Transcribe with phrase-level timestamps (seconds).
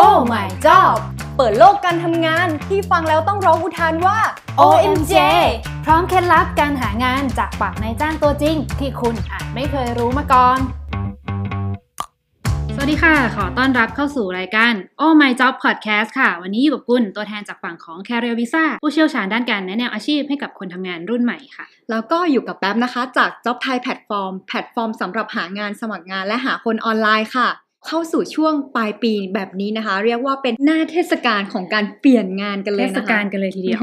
[0.00, 0.96] Oh my job
[1.36, 4.18] เปิดโลกการทำงานที่ฟังแล้วต้องร้องอุทานว่า
[4.60, 5.14] OMJ
[5.84, 10.58] พร้อมเคล็ดลับการหางานจากปากนายจ้างตัวจริง ที่คุณอาจไม่เคยรู้มาก่อน
[12.74, 23.76] สวัสดีค่ะ ขอต้อนรับเข้าสู่รายการ Oh My Job Podcast ค่ะ วันนี้อยู่กับกุณตัวแทนจากฝั่งของ Career Visa ผู้เชี่ยวชาญด้านการแนะแนวอาชีพให้กับคนทำงานรุ่นใหม่ค่ะ แล้วก็อยู่กับแป๊บนะคะ จาก Job Thai
[23.84, 27.48] Platform แพลตฟอร์มสำหรับหางานสมัครงานและหาคนออนไลน์ค่ะ
[27.86, 33.80] เข้าสู่ช่วงปลายปีแบบนี้นะคะ เรียกว่าเป็นหน้าเทศกาลของการเปลี่ยนงานกันเลเทยศนะคะกาลกันเลยทีเดียว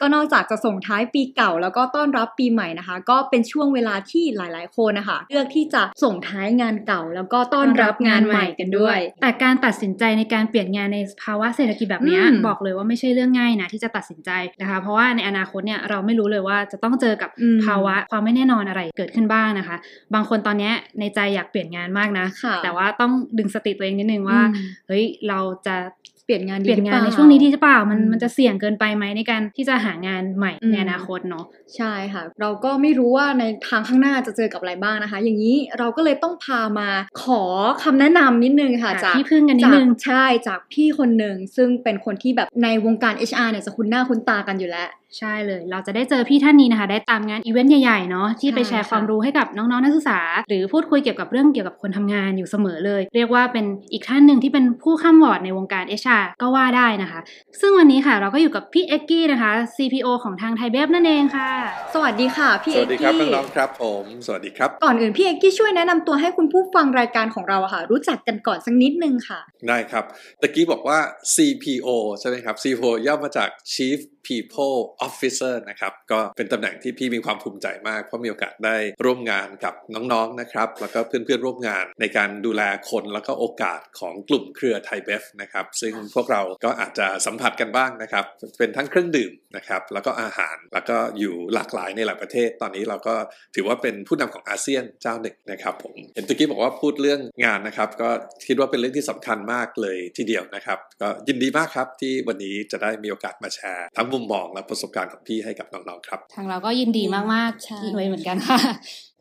[0.00, 19.76] ก็นอกจากจะส่งท้ายปีเก่า แล้วก็ต้อนรับปีใหม่นะคะ ก็เป็นช่วงเวลาที่หลาย ๆ คนนะคะ เลือกที่จะส่งท้ายงานเก่า แล้วก็ต้อนรับงานใหม่กันด้วย แต่การตัดสินใจในการเปลี่ยนงานในภาวะเศรษฐกิจแบบเนี้ยอืมบอกเลยว่าไม่ใช่เรื่องง่ายนะที่จะตัดสินใจนะคะ เพราะว่าในอนาคตเนี่ยเราไม่รู้เลยว่าจะต้องเจอกับอืมภาวะความไม่แน่นอนอะไรเกิดขึ้นบ้างนะคะ
[20.14, 25.76] บางคนตอนเนี้ยในใจอยากเปลี่ยนงานมากนะค่ะแต่ว่าต้องดึงสติตัวเองนิดนึงว่าอืมเฮ้ยเราจะ
[26.24, 31.44] เปลี่ยนงานดีเปลี่ยนงานหในรือเปล่ช่วงนี้ดีหรือเปล่ามันอืมมันจะเสี่ยงเกินไปไหมในการที่จะหางานใหม่อืมในอนาคตเนาะ
[31.76, 36.88] ใช่ค่ะ เราก็ไม่รู้ว่าในทางข้างหน้าจะเจอกับอะไรบ้างนะคะ อย่างนี้เราก็เลยต้องพามา
[37.22, 37.42] ขอ
[37.82, 57.20] คำแนะนำนิดนึงค่ะหาจากที่พึ่งกันนิดจากนึงใช่จากพี่คนหนึ่งซึ่งเป็นคนที่แบบในวงการ HR เนี่ยจะคุ้นหน้าคุ้นตากันอยู่แล้ว ใช่เลย เราจะได้เจอพี่ท่านนี้นะคะ ได้ตามงานอีเวนต์ใหญ่ๆเนาะที่ไปแชร์ใช่ค่ะความรู้ให้กับน้องๆนักศึกษา หรือพูดคุยเกี่ยวกับเรื่องเกี่ยวกับคนทำงานอยู่เสมอเลย เรียกว่าเป็นอีกท่านหนึ่งที่เป็นผู้คร่ำหวอดในวงการ HR ก็ว่าได้นะคะ
[57.60, 61.52] ซึ่งวันนี้ค่ะเราก็อยู่กับพี่เอกกี้นะคะ CPO ของทางไทยเบฟนั่นเองค่ะ
[61.94, 70.04] สวัสดีค่ะพี่เอกสวัสดีครับกี้น้องๆครับผมสวัสดีครับก่อนอื่นพี่เอกกี้ช่วยแนะนำตัวให้คุณผู้ฟังรายการของเราอะค่ะ รู้จักกันก่อนสักนิดนึงค่ะได้ครับ
[70.40, 70.98] ตะกี้บอกว่า
[71.34, 71.88] CPO
[72.20, 73.98] ใช่ไหมครับ CPO ย่อมาจาก Chief
[74.28, 74.76] People
[75.06, 88.24] Officer นะครับก็เป็นตำแหน่งที่พี่มีความภูมิใจมาก เพราะมีโอกาสได้ร่วมงานกับน้องๆนะครับ แล้วก็เพื่อนๆร่วมงานในการดูแลคนแล้วก็โอกาสของกลุ่มเครือไทยเบฟนะครับซึ่งพวกเราก็อาจจะสัมผัสกันบ้างนะครับ
[88.58, 93.14] เป็นทั้งเครื่องดื่มนะครับแล้วก็อาหารแล้วก็อยู่หลากหลายในหลายประเทศ ตอนนี้เราก็
[93.54, 98.10] ถือว่าเป็นผู้นำของอาเซียนเจ้าหนึ่งนะครับผมเห็นตะกี้บอกว่าพูดเรื่องงานนะครับ ก็
[98.46, 107.04] คิดว่าเป็นเรื่องที่สำคัญมากเลยทีเดียวนะครับ ก็ยินดีมากครับที่วันนี้จะได้มีโอกาสมาแชร์ทั้งมุมมองและประสบการณ์ของพี่ให้กับน้องๆครับ ทางเราก็ยินดี
[107.34, 108.58] มากใช่ๆที่ด้วยเหมือนกันค่ะ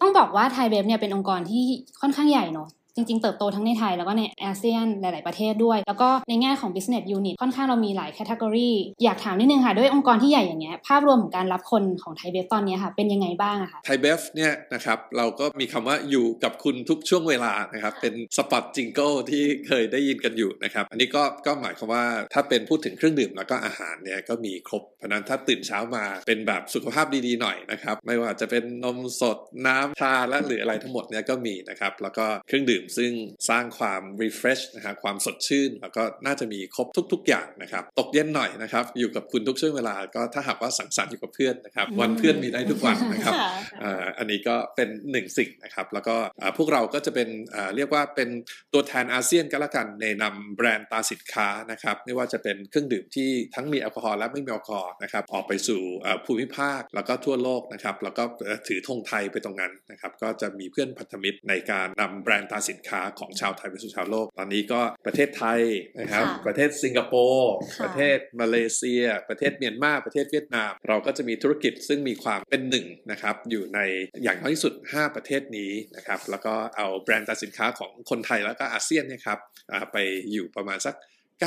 [0.01, 1.63] ต้องบอกว่าไทยเบฟเนี่ยเป็นองค์กรที่
[2.01, 8.71] ค่อนข้างใหญ่เนาะ จริง ๆ เติบโตทั้งในไทยแล้วก็ในอาเซียนหลาย ๆ ประเทศด้วย แล้วก็ในแง่ของ business unit ค่อนข้างเรามีหลาย category
[9.03, 29.37] อยากถามนิดนึงค่ะ ด้วยองค์กรที่ใหญ่อย่างเงี้ยภาพรวมของการรับคนของไทยเบฟตอนนี้ค่ะ เป็นยังไงบ้างอะคะไทยเบฟเนี่ยนะครับเราก็มีคำว่าอยู่กับคุณทุกช่วงเวลานะครับเป็น spot jingle ที่เคยได้ยินกันอยู่นะครับอันนี้ก็ก็หมายความว่าถ้าเป็นพูดถึงเครื่องดื่มแล้วก็อาหารเนี่ยก็มีครบเพราะนั้นถ้าตื่นเช้ามาเป็นแบบสุขภาพดีๆหน่อยนะครับไม่ว่าจะเป็นนมสด
[29.67, 33.11] น้ำชาและหรืออะไรทั้งหมดเนี่ยก็มีนะครับแล้วก็เครื่องดื่มซึ่ง
[33.49, 43.35] สร้างความ refresh นะฮะความสดชื่น แล้วก็น่าจะมีครบทุก ๆ อย่างนะครับ ตกเย็นหน่อยนะครับ อยู่กับคุณทุกช่วงเวลา ก็ถ้าหากว่าสังสรรค์อยู่กับเพื่อนนะครับ วันเพื่อนมีได้ทุกวันนะครับ
[43.83, 48.29] อ่าอันนี้ก็เป็นหนึ่งสิ่งนะครับ แล้วก็อ่าพวกเราก็จะเป็นอ่าเรียกว่าเป็น
[48.73, 65.61] ตัวแทนอาเซียนก็แล้วกันในนำแบรนด์ตราสินค้านะครับ ไม่ว่าจะเป็นเครื่องดื่มที่ทั้งมีแอลกอฮอล์และไม่มีแอลกอฮอล์นะครับ ออกไปสู่อ่าภูมิภาคแล้วก็ทั่วโลกนะครับ แล้วก็เอ่อถือธงไทยไปตรงนั้นนะครับ ก็จะมีเพื่อนพันธมิตรในการนำแบรนด์ตราสินค้าของชาวไทยไปสู่ชาวโลก ตอนนี้ก็ประเทศไทย
[65.99, 73.79] นะครับค่ะประเทศสิงคโปร์ค่ะประเทศมาเลเซีย ประเทศเมียนมาประเทศเวียดนาม เราก็จะมีธุรกิจซึ่งมีความเป็นหนึ่งนะครับอยู่ใน
[74.23, 79.39] อย่างน้อยที่สุด 5 ประเทศนี้นะครับแล้วก็เอาแบรนด์ตราสินค้าของคนไทยแล้วก็อาเซียนเนยครับ
[79.71, 79.97] อ่าไป
[80.31, 80.95] อยู่ประมาณสัก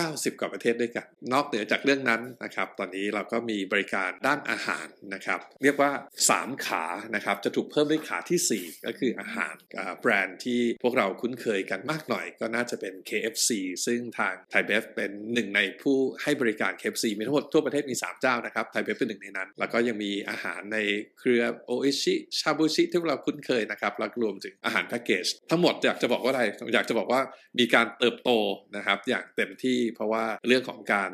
[0.00, 5.90] 90 กว่าประเทศด้วยกัน นอกเหนือจากเรื่องนั้นนะครับ ตอนนี้เราก็มีบริการด้านอาหารนะครับ เรียกว่า
[6.28, 9.54] 3 ขานะครับ จะถูกเพิ่มด้วยขาทีสี่ 4 ก็คืออาหาร
[10.00, 13.50] แบรนด์ที่พวกเราคุ้นเคยกันมากหน่อย ก็น่าจะเป็น KFC
[13.86, 20.78] ซึ่งทางไทยเบฟเป็นหนึ่งในผู้ให้บริการ KFC มีทั้งหมดทั่วประเทศมี 3 เจ้านะครับ ไทยเบฟเป็นหนึ่งในนั้น แล้วก็ยังมีอาหารใน
[21.18, 26.42] เครือโออิชิชาบูชิที่พวกเราคุ้นเคยนะครับแล้วก็รวมถึงอาหารแพ็กเกจทั้งหมดอยากจะบอกว่าอะไร
[26.74, 27.20] อยากจะบอกว่า
[27.58, 28.30] มีการเติบโต
[28.76, 31.10] นะครับอย่างเต็มที่เพราะว่าเรื่องของการ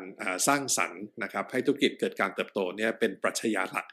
[0.47, 3.85] สร้างสรรค์นะครับให้ธุรกิจเกิดการเติบโตเนี่ยเป็นปรัชญาหลัก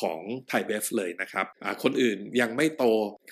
[0.00, 1.46] ของไทยเบฟเลยนะครับ
[1.82, 2.84] คนอื่นยังไม่โต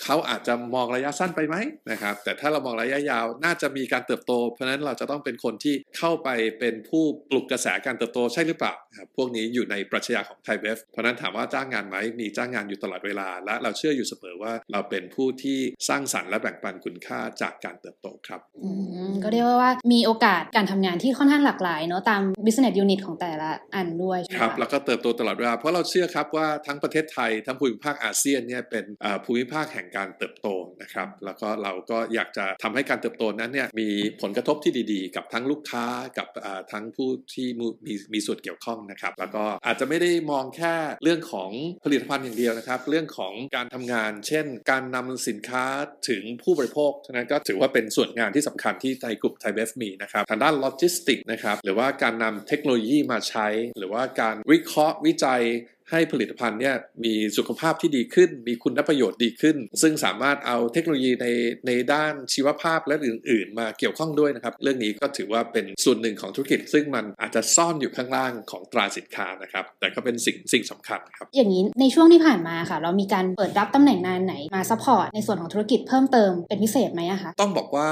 [0.02, 1.56] เขาอาจจะมองระยะสั้นไปไหม
[1.90, 6.28] นะครับแต่ถ้าเรามองระยะยาวน่าจะมีการเติบโต เพราะฉะนั้นเราจะต้องเป็นคนที่เข้าไป
[6.58, 15.58] เป็นผู้ปลุกกระแสการเติบโตใช่หรือเปล่าครับพวกนี้อยู่ในปรัชญาของไทยเบฟเพราะนั้นถามว่าจ้างงานไหมมีจ้างงานอยู่ตลอดเวลา และเราเชื่ออยู่เสมอว่าเราเป็นผู้ที่
[15.88, 18.40] สร้างสรรค์และแบ่งปันคุณค่าจากการเติบโตครับ
[19.22, 28.84] ก็เรียกว่าว่ามีโอกาสการทำงานานที่ค่อนข้างหลากหลายเนาะตาม business unit ของแต่ละอันด้วยครับ แล้วก็เติบโตตลอดเวลาเพราะเราเชื่อครับว่าทั้งประเทศไทย ทั้งภูมิภาคอาเซียนเนี่ยเป็น
[29.24, 30.48] ภูมิภาคแห่งการเติบโต
[30.82, 33.88] นะครับ แล้วก็เราก็อยากจะทำให้การเติบโตนั้นเนี่ยมี
[34.22, 35.84] ผลกระทบที่ดีๆ กับทั้งลูกค้า
[36.18, 36.28] กับ
[36.72, 37.46] ทั้งผู้ที่
[37.86, 41.50] มีมีส่วนเกี่ยวข้องนะครับ แล้วก็อาจจะไม่ได้มองแค่เรื่องของ
[41.84, 45.64] ผลิตภัณฑ์อย่างเดียวนะครับ เรื่องของการทำงาน เช่น การนำสินค้า
[46.08, 53.49] ถึงผู้บริโภคฉะนั้นก็ถือว่าเป็นส่วนงานที่สำคัญที่ไทยกลุ่มไทยเบฟมีนะครับทางด้านโลจิสติกนะครับหรือว่าการนำเทคโนโลยีมาใช้
[53.79, 55.43] หรือว่าการวิเคราะห์วิจัย
[55.92, 56.74] ให้ผลิตภัณฑ์เนี่ย
[57.04, 61.26] มีสุขภาพที่ดีขึ้น มีคุณประโยชน์ดีขึ้น ซึ่งสามารถเอาเทคโนโลยีใน
[61.66, 77.90] ในด้านชีวภาพและอื่น ๆ มาเกี่ยวข้องด้วยนะครับ เรื่องนี้ก็ถือว่าเป็นส่วนหนึ่งของธุรกิจ ซึ่งมันอาจจะซ่อนอยู่ข้างล่างของตราสินค้านะครับ แต่ก็เป็นสิ่งสิ่งสำคัญครับ อย่างนี้ในช่วงที่ผ่านมาค่ะ เรามีการเปิดรับตำแหน่งงานไหนมาซัพพอร์ตในส่วนของธุรกิจเพิ่มเติมเป็นพิเศษไหมอะคะต้องบอกว่า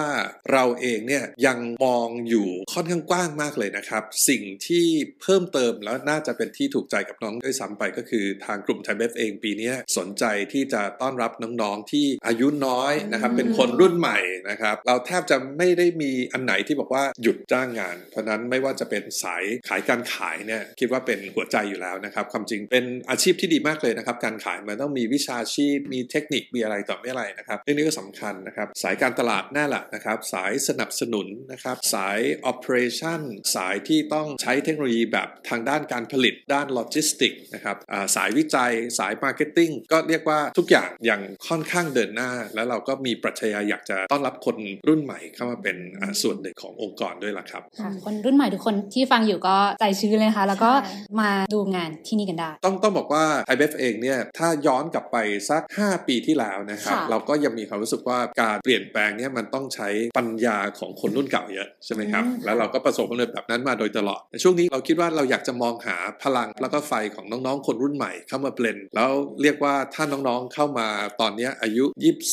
[0.52, 4.87] เราเองเนี่ยยังมองอยู่ค่อนข้างกว้างมากเลยนะครับ สิ่งที่
[5.23, 14.19] เพิ่มเติมแล้วน่าจะเป็นที่ถูกใจกับน้องด้วยซ้ำไปก็คือทางกลุ่มไทยเบฟเองปีนี้สนใจที่จะต้อนรับน้องๆที่อายุน้อยนะครับอืมเป็นคนรุ่นใหม่
[14.51, 32.19] นะครับเราแทบจะไม่ได้มีอันไหนที่บอกว่าหยุดจ้างงาน เพราะฉะนั้นไม่ว่าจะเป็นสายขายการขายเนี่ยคิดว่าเป็นหัวใจอยู่แล้วนะครับความจริงเป็นอาชีพที่ดีมากเลยนะครับการขายมันต้องมีวิชาชีพมีเทคนิคมีอะไรต่อไม่อะไรนะครับเรื่องนี้ก็สำคัญนะครับสายการตลาดแน่แหละนะครับสายสนับสนุนนะครับสาย
[32.51, 33.21] operation
[33.55, 37.80] สายที่ต้องใช้เทคโนโลยีแบบทางด้านการผลิตด้านโลจิสติกนะครับอ่า
[38.17, 44.56] สายวิจัยสาย marketing ก็เรียกว่าทุกอย่างยังค่อนข้างเดินหน้า แล้วเราก็มีปรัชญาอยากจะต้อนรับคน
[44.88, 55.17] รุ่นใหม่เข้ามาเป็นอ่าส่วนหนึ่งขององค์กรด้วยล่ะครับค่ะคนรุ่นใหม่ทุกคนที่ฟังอยู่ก็ใจชื้นเลยนะคะแล้วก็ใช่มาดูงานที่นี่กันได้ ต้องต้องบอกว่า i b f เองเนี่ยถ้าย้อนกลับไป
[55.50, 59.88] สัก 5 ปีที่แล้วนะครับค่ะเราก็ยังมีความรู้สึกว่าการเปลี่ยนแปลงเนี่ยมันต้องใช้
[60.19, 69.11] ปัญญาของคนรุ่นเก่าเยอะใช่ไหมครับอืมแล้วเราก็ประสบความสำเร็จแบบนั้นมาโดยตลอดในช่วงนี้เราคิดว่าเราอยากจะมองหาพลังแล้วก็ไฟของน้องๆ คนรุ่นใหม่เข้ามาเบลนแล้ว
[69.43, 70.89] เรียกว่าถ้าน้องๆเข้ามา
[71.21, 71.85] ตอนนี้ยอายุ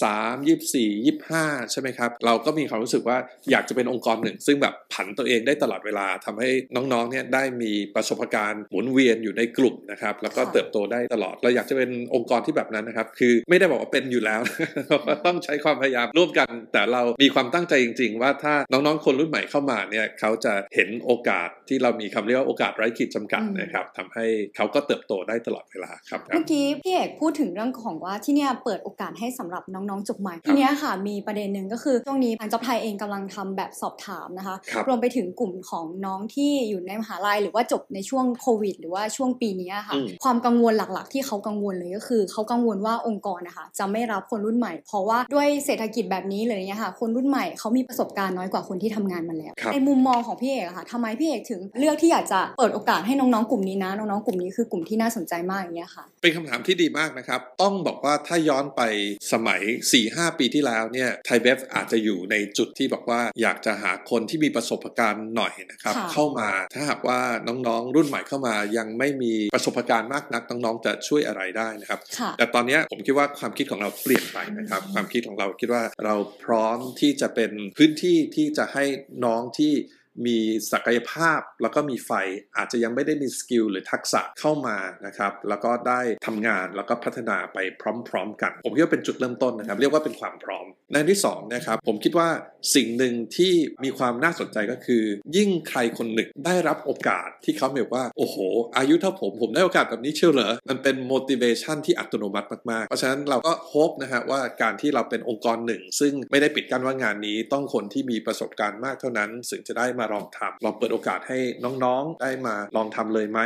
[0.01, 3.17] 23 24 25 ใช่ไหมครับ เราก็มีความรู้สึกว่า
[3.51, 14.41] อยากจะเป็นองค์กรหนึ่ง ซึ่งแบบผันตัวเองได้ตลอดเวลาทำให้น้องๆเนี่ยได้มีประสบการณ์หมุนเวียนอยู่ในกลุ่มนะครับแล้วก็เติบโตได้ตลอดเราอยากจะเป็นองค์กรที่แบบนั้นนะครับคือไม่ได้บอกว่าเป็นอยู่แล้ว
[15.05, 24.25] เราต้องใช้ความพยายามร่วมกัน แต่เรามีความตั้งใจจริง ๆ ว่าถ้าน้องๆ คนรุ่นใหม่เข้ามาเนี่ยเขาจะเห็นโอกาสที่เรามีคำเรียกว่าโอกาสไร้ขีดจำกัดนะครับทำให้
[24.55, 58.81] เขาก็เติบโตได้ตลอดเวลาครับครับเมื่อกี้พี่เอกพูดถึงเรื่องของว่าที่เนี่ยเปิดโอกาสให้สำหรับน้องๆจบใหม่ทีเนี้ยค่ะมีประเด็นหนึ่งก็คือช่วงนี้ทางจ็อบไทยเองกำลังทำแบบสอบถามนะคะครับรวมไปถึงกลุ่มของน้องที่อยู่ในมหาลัยหรือว่าจบในช่วงโควิด หรือว่าช่วงปีเนี้ยค่ะอืมความกังวลหลักๆ ที่เขากังวลเลยก็คือ เขากังวลว่าองค์กรนะคะจะไม่รับคนรุ่นใหม่ เพราะว่าด้วยเศรษฐกิจแบบนี้เลยเนี่ยค่ะ คนรุ่นใหม่เขามีประสบการณ์น้อยกว่าคนที่ทำงานมาแล้วครับในมุมมองของพี่เอกอะค่ะทำไมพี่เอกถึงเลือกที่อยากจะเปิดโอกาสให้น้องๆกลุ่มนี้นะน้องๆกลุ่มนี้คือกลุ่มที่น่าสนใจมากอย่างเงี้ยค่ะ เป็นคำถามที่ดีมากนะครับ ต้องบอกว่าถ้าย้อนไป
[59.33, 59.61] สมัย
[60.01, 78.85] 4-5 ปีที่แล้วเนี่ยไทยเบฟอาจจะอยู่ในจุดที่บอกว่าอยากจะหาคนที่มีประสบการณ์หน่อยนะครับค่ะเข้ามาถ้าหากว่าน้องๆ รุ่นใหม่เข้ามายังไม่มีประสบการณ์มากนักน้องๆ จะช่วยอะไรได้นะครับค่ะแต่ตอนเนี้ยผมคิดว่าความคิดของเราเปลี่ยนไปนะครับ ความคิดของเราคิดว่าเราพร้อมที่จะเป็นพื้นที่ที่จะให้
[79.25, 79.73] น้องที่
[80.25, 80.37] มี
[80.71, 82.11] ศักยภาพแล้วก็มีไฟ
[82.57, 87.57] อาจจะยังไม่ได้มีสกิลหรือทักษะเข้ามานะครับแล้วก็ได้ทำงานแล้วก็พัฒนาไป
[88.09, 92.29] พร้อม ๆ กัน ผมคิดว่าเป็นจุดเริ่มต้นนะครับเรียกว่าเป็นความพร้อม ในที่สองนะครับผมคิดว่า
[92.75, 93.53] สิ่งหนึ่งที่
[93.83, 95.03] มีความน่าสนใจก็คือ
[95.37, 98.35] ยิ่งใครคนหนึ่งได้รับโอกาสที่เขาแบบว่าโอ้โห
[98.77, 113.39] อายุเท่าผมผมได้โอกาสแบบนี้เชียวเหรอมันเป็น motivation ที่อัตโนมัติมากๆ เพราะฉะนั้นเราก็ hope นะฮะว่าการที่เราเป็นองค์กรหนึ่ง ซึ่งไม่ได้ปิดกั้นว่างานนี้ต้องคนที่มีประสบการณ์มากเท่านั้นถึงจะได้มาลองทำลองเปิดโอกาสให้น้องๆ ได้มาลองทำเลยไหม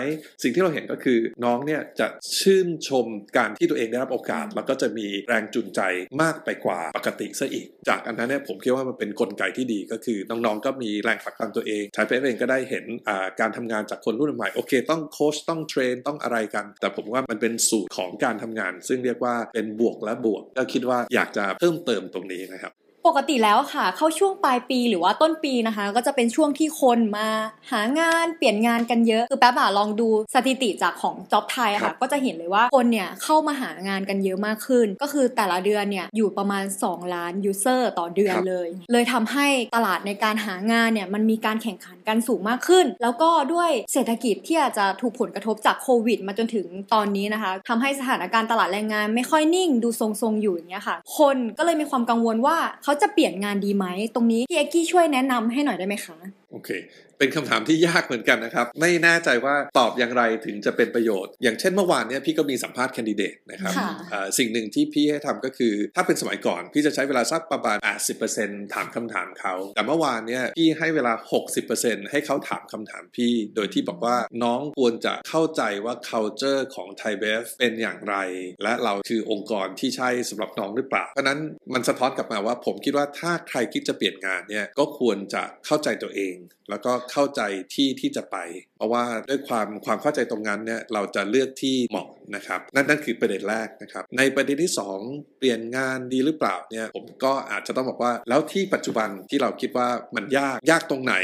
[0.43, 2.07] สิ่งที่เราเห็นก็คือน้องเนี่ยจะ
[2.39, 3.05] ชื่นชม
[3.37, 5.81] การที่ตัวเองได้รับโอกาส แล้วก็จะมีแรงจูงใจ
[6.21, 22.73] มากไปกว่าปกติซะอีก จากอันนั้นเนี่ยผมคิดว่ามันเป็นกลไกที่ดีก็คือน้องๆ ก็มีแรงผลักดันตัวเอง ใช้ไปเองก็ได้เห็นอ่าการทำงานจากคนรุ่นใหม่ โอเค ต้องโค้ชต้องเทรนต้องอะไรกัน แต่ผมว่ามันเป็นสูตรของการทำงาน ซึ่งเรียกว่าเป็นบวกและบวก ก็คิดว่าอยากจะเพิ่มเติมตรงนี้นะครับ
[23.07, 27.27] ปกติแล้วค่ะ เข้าช่วงปลายปีหรือว่าต้นปีนะคะ ก็จะเป็นช่วงที่คนมา
[27.71, 56.17] หางานเปลี่ยนงานกันเยอะ คือแป๊บอะลองดูสถิติจากของจ็อบไทยครัค่ะบก็จะเห็นเลยว่าคนเนี่ยเข้ามาหางานกันเยอะมากขึ้น ก็คือแต่ละเดือนเนี่ยอยู่ประมาณ 2 ล้านยูเซอร์ต่อเดือนเลย เลยทำให้ตลาดในการหางานเนี่ยมันมีการแข่งขันกันสูงมากขึ้น แล้วก็ด้วยเศรษฐกิจที่อาจจะถูกผลกระทบจากโควิด มาจนถึงตอนนี้นะคะทำให้สถานการณ์ตลาดแรงงานไม่ค่อยนิ่ง ดูทรงๆอยู่อย่างเงี้ยค่ะ คนก็เลยมีความกังวลว่าเขาขาจะเปลี่ยนงานดีไหม ตรงนี้พี่เอ็กกี้ช่วยแนะนำให้หน่อยได้ไหมคะ
[56.51, 56.69] โอเค
[57.19, 67.77] เป็นคำถามที่ยากเหมือนกันนะครับ ไม่แน่ใจว่าตอบอย่างไรถึงจะเป็นประโยชน์ อย่างเช่นเมื่อวานเนี่ยพี่ก็มีสัมภาษณ์แคนดิเดตนะครับค่ะเอ่อสิ่งหนึ่งที่พี่ให้ทำก็คือ ถ้าเป็นสมัยก่อน พี่จะใช้เวลาสักประมาณ
[68.25, 71.13] 80%ถามคำถามเขา แต่เมื่อวานเนี่ยพี่ให้เวลา
[71.61, 78.15] 60%ให้เขาถามคำถามพี่ โดยที่บอกว่าน้องควรจะเข้าใจว่า culture ของไทยเบฟเป็นอย่างไร
[78.63, 81.39] และเราคือองค์กรที่ใช่สำหรับน้องหรือเปล่า เพราะฉะนั้น
[81.73, 86.35] มันสะท้อนกลับมาว่าผมคิดว่าถ้าใครคิดจะเปลี่ยนงานเนี่ยก็ควรจะเข้าใจตัวเอง
[86.69, 87.41] แล้วก็เข้าใจ
[87.73, 88.37] ที่ที่จะไป
[88.75, 94.71] เพราะว่าด้วยความความเข้าใจตรงนั้นเนี่ยเราจะเลือกที่เหมาะ นะครับนั่นนั่นคือประเด็นแรกนะครับในประเด็นที่
[95.05, 101.15] 2 เปลี่ยนงานดีหรือเปล่าเนี่ยผมก็อาจจะต้องบอกว่า แล้วที่ปัจจุบันที่เราคิดว่ามันยากยากตรงไหน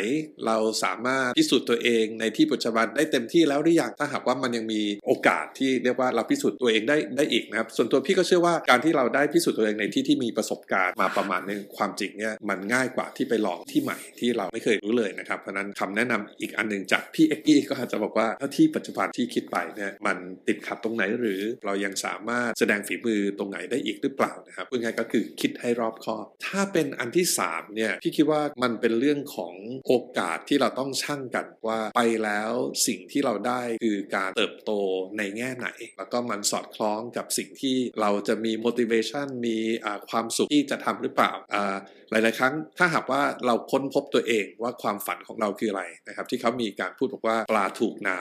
[0.45, 29.53] เราสามารถพิสูจน์ตัวเองในที่ปัจจุบันได้เต็มที่แล้วหรือยังถ้าหากว่ามันยังมีโอกาสที่เรียกว่าเราพิสูจน์ตัวเองได้ได้อีกนะครับส่วนตัวพี่ก็เชื่อว่าการที่เราได้พิสูจน์ตัวเองในที่ที่มีประสบการณ์มาประมาณนึงความจริงเนี่ยมันง่ายกว่าที่ไปลองที่ใหม่ที่เราไม่เคยรู้เลยนะครับเพราะนั้นคำแนะนำอีกอันหนึ่งจากพี่เอ็กกี้ก็อาจจะบอกว่าถ้าที่ปัจจุบันที่คิดไปเนี่ยมันติดขัดตรงไหนหรือเรายังสามารถแสดงฝีมือตรงไหนได้อีกหรือเปล่านะครับพูดง่ายๆก็คือคิดให้รอบคอบ ถ้าเป็นอันที่สามเนี่ยพี่คิดว่ามันเป็นเรื่องของ
[29.87, 32.51] โอกาสที่เราต้องชั่งกันว่าไปแล้ว
[32.87, 34.71] สิ่งที่เราได้คือการเติบโต
[35.17, 41.77] ในแง่ไหน แล้วก็มันสอดคล้องกับสิ่งที่เราจะมี motivation มีอ่าความสุขที่จะทำหรือเปล่าอ่า
[42.11, 48.17] หลาย ๆ ครั้งถ้าหากว่าเราค้นพบตัวเองว่าความฝันของเราคืออะไรนะครับที่เขามีการพูดบอกว่าปลาถูกน้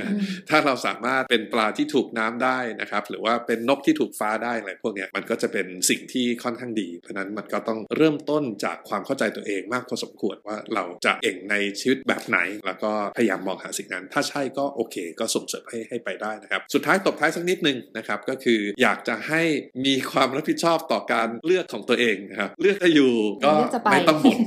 [0.00, 19.42] ำถ้าเราสามารถเป็นปลาที่ถูกน้ำได้นะครับ หรือว่าเป็นนกที่ถูกฟ้าได้อะไรพวกนี้มันก็จะเป็นสิ่งที่ค่อนข้างดี เพราะนั้นมันก็ต้องเริ่มต้นจากความเข้าใจตัวเองมากพอสมควรว่าเราจะเก่งในชีวิตแบบไหน แล้วก็พยายามมองหาสิ่งนั้น ถ้าใช่ก็โอเค ก็ส่งเสริมให้ให้ไปได้นะครับ สุดท้ายตบท้ายสักนิดนึงนะครับก็คืออยากจะให้
[19.86, 23.12] มีความรับผิดชอบต่อการเลือกของตัวเองนะครับเลือกจะอยู่
[23.44, 23.52] ก็
[23.92, 24.38] ไม่ต้องบ่น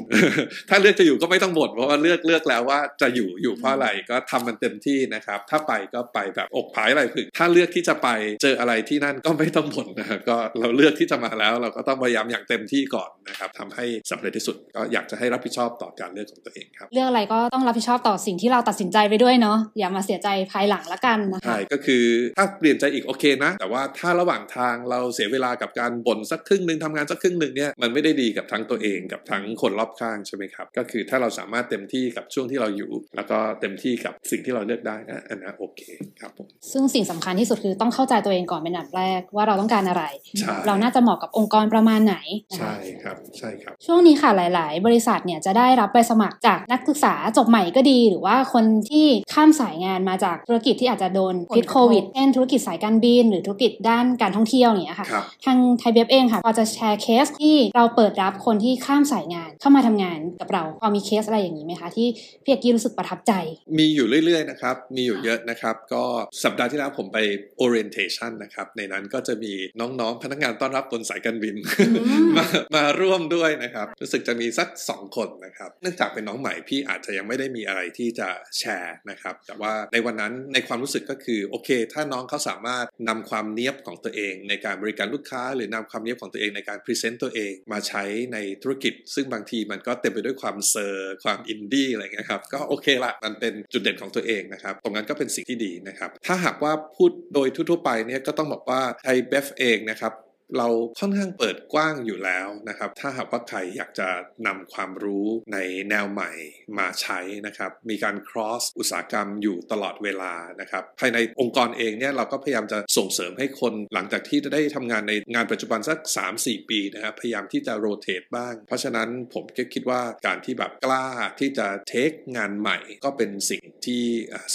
[0.70, 8.08] ถ้าเลือกจะอยู่ก็ไม่ต้องบ่นเพราะว่าเลือกเลือกแล้วว่าจะอยู่อยู่เพราะอะไรก็ทำมันเต็มที่นะครับ ถ้าไปก็ไปแบบอกผายอะไหลผึ่งถ้าเลือกที่จะไป
[8.44, 22.04] เจออะไรที่นั่นก็ไม่ต้องบ่นนะครับก็เราเลือกที่จะมาแล้วเราก็ต้องพยายามอย่างเต็มที่ก่อนนะครับทำให้สำเร็จที่สุดก็อยากจะให้รับผิดชอบต่อการเลือกของตัวเองครับเรื่องอะไรก็ต้องรับผิดชอบต่อสิ่งที่เราตัดสินใจไปด้วยเนาะอย่ามาเสียใจภายหลังละกันนะคะใช่ก็คือ
[22.38, 35.82] ถ้าเปลี่ยนใจอีกโอเคนะ แต่ว่าถ้าระหว่างทางเราเสียเวลากับการบ่นสักครึ่งหนึ่งทำงานสักครึ่งหนึ่งเนี่ยมันไม่ได้ดีกับทั้งตัวเองกับทั้งคนรอบข้างใช่ไหมครับก็คือถ้าเราสามารถเต็มที่กับช่วงที่เราอยู่ แล้วก็เต็มที่กับสิ่งที่เราเลือกได้นะอันนั้นโอเค
[36.22, 40.04] ครับผมซึ่งสิ่งสำคัญที่สุดคือต้องเข้าใจตัวเองก่อนเป็นอันดับแรกว่าเราต้องการอะไร
[40.40, 42.16] ใช่เราน่าจะเหมาะกับองค์กรประมาณไหน
[42.52, 62.08] นะคะใช่ครับใช่ครับ ช่วงนี้ค่ะหลาย ๆ บริษัทเนี่ยจะได้รับใบสมัครจากนักศึกษาจบใหม่ก็ดี หรือว่าคนที่ข้ามสายงานมาจากธุรกิจที่อาจจะโดนพิษโควิดเช่นธุรกิจสายการบิน หรือธุรกิจด้านการท่องเที่ยวอย่างเงี้ยค่ะครับทางไทยเบฟเองค่ะพอจะแชร์เคสที่เราเปิดรับคนที่ข้ามสายงานเข้ามาทำงานกับเราพอมีเคสอะไรอย่างนี้ไหมคะที่
[62.44, 63.34] พี่เอกกี้รู้สึกประทับใจ
[63.78, 66.04] มีอยู่เรื่อยๆนะครับมีอยู่เยอะนะครับ ก็
[66.44, 67.18] สัปดาห์ที่แล้วผมไป
[67.64, 100.14] orientation นะครับ ในนั้นก็จะมีน้องๆ พนักงานต้อนรับบนสายการบินมมามาร่วมด้วยนะครับ รู้สึกจะมีสัก 2 คนนะครับ เนื่องจากเป็นน้องใหม่พี่อาจจะยังไม่ได้มีอะไรที่จะแชร์นะครับ แต่ว่าในวันนั้นในความรู้สึกก็คือโอเค ถ้าน้องเขาสามารถนำความเนี้ยบของตัวเอง ในการบริการลูกค้า หรือนำความเนี้ยบของตัวเองในการ present ตัวเองมาใช้ในธุรกิจ ซึ่งบางทีมันก็เต็มไปด้วยความเซอร์ความอินดี้อะไรเงี้ยครับก็โอเคละมันเป็นจุดเด่นของตัวเองนะครับตรงนั้นก็เป็นสิ่งที่ดีนะครับถ้าหากว่าพูดโดยทั่วๆไปเนี่ยก็ต้องบอกว่าไทยเบฟเองนะครับ
[100.58, 100.68] เรา
[101.00, 104.10] ค่อนข้างเปิดกว้างอยู่แล้วนะครับ ถ้าหากว่าใครอยากจะ
[104.48, 105.58] นำความรู้ใน
[105.90, 106.32] แนวใหม่
[106.80, 115.98] มาใช้นะครับ มีการ cross อุตสาหกรรมอยู่ตลอดเวลานะครับ ภายในองค์กรเองเนี่ยเราก็พยายามจะส่งเสริมให้คนหลังจากที่ได้ทำงานในงานปัจจุบันสัก
[116.36, 121.06] 3-4 ปีนะครับพยายามที่จะ rotate บ้าง เพราะฉะนั้นผมก็คิดว่าการที่แบบกล้า
[121.40, 124.04] ที่จะ take งานใหม่ก็เป็นสิ่งที่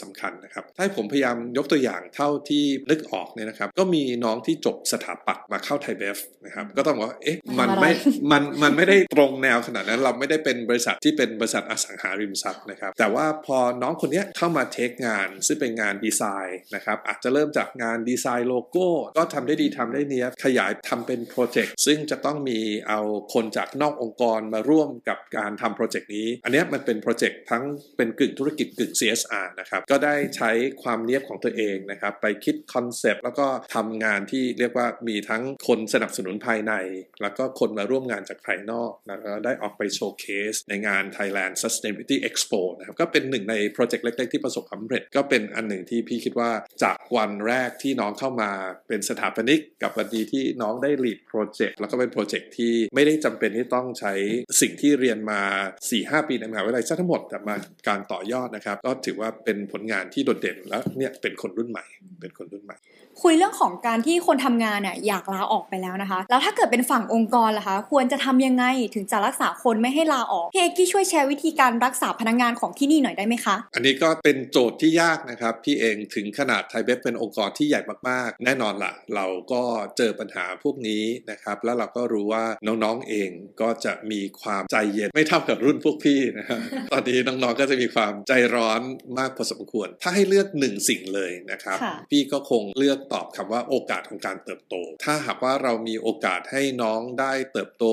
[0.00, 7.90] สำคัญนะครับ ถ้าผมพยายามยกตัวอย่างเท่าที่นึกออกเนี่ยนะครับ ก็มีน้องที่จบสถาปัตย์มาเข้ายเบฟนะครับก็ต้องบอกว่าเอ๊ะมันไม่
[8.30, 18.86] มันมันไม่ได้ตรงแนวขนาดนั้นเราไม่ได้เป็นบริษัทที่เป็นบริษัทอสังหาริมทรัพย์นะครับแต่ว่าพอน้องคนเนี้ยเข้ามาเทคงาน ซึ่งเป็นงานดีไซน์นะครับอาจจะเริ่มจากงานดีไซน์โลโก้
[19.18, 23.00] ก็ทำได้ดีทำได้เนี้ยบขยายทำเป็นโปรเจกต์ซึ่งจะต้องมีเอา
[23.34, 27.64] คนจากนอกองค์กรมาร่วมกับการทำโปรเจกต์นี้ อันเนี้ยมันเป็นโปรเจกต์ทั้ง
[27.96, 30.50] เป็นกึ่งธุรกิจกึ่ง CSR นะครับก็ได้ใช้
[30.82, 36.72] ความเนี้ยบของตัวเองนะครับไปคิดคอนเซปต์แล้วก็ทำงานที่เรียกว่ามีทั้งคคนสนับสนุนภายใน
[37.22, 46.50] แล้วก็คนมาร่วมงานจากภายนอกแล้วก็ได้ออกไป showcase ในงาน Thailand Sustainability Expo นะครับก็เป็นหนึ่งในโปรเจกต์เล็ก ๆ ที่ประสบความสำเร็จ ก็เป็นอันหนึ่งที่พี่คิดว่า
[46.82, 48.50] จะวันแรกที่น้องเข้ามา
[48.88, 54.14] เป็นสถาปนิก กับวันดีที่น้องได้ lead project แล้วก็เป็นโปรเจกต์ที่ไม่ได้จำเป็นที่ต้องใช้
[54.60, 55.40] สิ่งที่เรียนมา
[55.86, 57.54] 4-5 ปีในมหาวิทยาลัยซะทั้งหมดแต่มา
[57.88, 61.84] การต่อยอดนะครับ ก็ถือว่าเป็นผลงานที่โดดเด่นแล้วเนี่ยเป็นคนรุ่นใหม่
[62.20, 62.78] เป็นคนรุ่นใหม่
[63.24, 79.62] คุยเรื่องของการที่คนทำงานเนี่ยอยากลาออกไปแล้วนะคะ แล้วถ้าเกิดเป็นฝั่งองค์กรล่ะคะ ควรจะทำยังไงถึงจะรักษาคนไม่ให้ลาออกพี่เอกกี้ช่วยแชร์วิธีการรักษาพนักงานของที่นี่หน่อยได้ไหมคะ อันนี้ก็เป็นโจทย์ที่ยากนะครับพี่เองถึงขนาดไทยเบฟเป็นองค์กรที่ใหญ่มากๆ แน่นอนละ่ะ เราก็
[79.96, 86.60] เจอปัญหาพวกนี้นะครับ แล้วเราก็รู้ว่าน้องๆเองก็จะมีความใจเย็นไม่เท่ากับรุ่นพวกพี่นะครับ
[86.92, 88.80] ตอนนี้น้องๆก็จะมีความใจร้อน
[89.18, 94.74] มากพอสมควร ถ้าให้เลือกหนึ่งสิ่งเลยนะครับค่ะพี่ก็คงเลือกตอบคำว่าโอกาสของการเติบโต
[95.04, 97.84] ถ้าหากว่าเรามีโอกาสให้น้องได้เติบโต